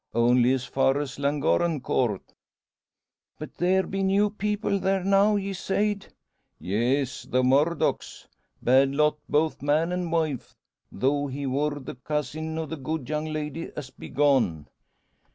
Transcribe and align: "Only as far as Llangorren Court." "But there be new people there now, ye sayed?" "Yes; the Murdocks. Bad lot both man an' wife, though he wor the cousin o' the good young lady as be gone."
"Only 0.15 0.53
as 0.53 0.65
far 0.65 0.97
as 0.99 1.19
Llangorren 1.19 1.79
Court." 1.79 2.23
"But 3.37 3.53
there 3.57 3.83
be 3.85 4.01
new 4.01 4.31
people 4.31 4.79
there 4.79 5.03
now, 5.03 5.35
ye 5.35 5.53
sayed?" 5.53 6.11
"Yes; 6.57 7.21
the 7.21 7.43
Murdocks. 7.43 8.27
Bad 8.63 8.95
lot 8.95 9.19
both 9.29 9.61
man 9.61 9.91
an' 9.91 10.09
wife, 10.09 10.55
though 10.91 11.27
he 11.27 11.45
wor 11.45 11.79
the 11.79 11.93
cousin 11.93 12.57
o' 12.57 12.65
the 12.65 12.77
good 12.77 13.09
young 13.09 13.25
lady 13.25 13.69
as 13.75 13.91
be 13.91 14.09
gone." 14.09 14.69